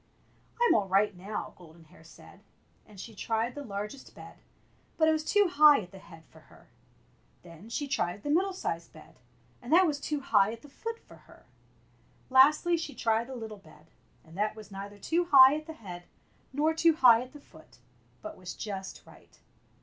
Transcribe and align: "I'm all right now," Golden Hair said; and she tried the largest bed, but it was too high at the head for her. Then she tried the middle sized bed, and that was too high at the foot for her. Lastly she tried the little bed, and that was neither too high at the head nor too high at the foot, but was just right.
"I'm 0.59 0.73
all 0.73 0.87
right 0.87 1.15
now," 1.15 1.53
Golden 1.55 1.83
Hair 1.83 2.03
said; 2.05 2.41
and 2.87 2.99
she 2.99 3.13
tried 3.13 3.53
the 3.53 3.63
largest 3.63 4.15
bed, 4.15 4.39
but 4.97 5.07
it 5.07 5.11
was 5.11 5.23
too 5.23 5.47
high 5.47 5.81
at 5.81 5.91
the 5.91 5.99
head 5.99 6.23
for 6.27 6.39
her. 6.39 6.69
Then 7.43 7.69
she 7.69 7.87
tried 7.87 8.23
the 8.23 8.31
middle 8.31 8.51
sized 8.51 8.93
bed, 8.93 9.19
and 9.61 9.71
that 9.71 9.85
was 9.85 9.99
too 9.99 10.21
high 10.21 10.53
at 10.53 10.63
the 10.63 10.69
foot 10.69 10.97
for 10.97 11.17
her. 11.17 11.45
Lastly 12.31 12.77
she 12.77 12.95
tried 12.95 13.27
the 13.27 13.35
little 13.35 13.59
bed, 13.59 13.91
and 14.23 14.35
that 14.35 14.55
was 14.55 14.71
neither 14.71 14.97
too 14.97 15.25
high 15.25 15.53
at 15.53 15.67
the 15.67 15.73
head 15.73 16.05
nor 16.51 16.73
too 16.73 16.95
high 16.95 17.21
at 17.21 17.31
the 17.33 17.39
foot, 17.39 17.77
but 18.23 18.35
was 18.35 18.55
just 18.55 19.05
right. 19.05 19.37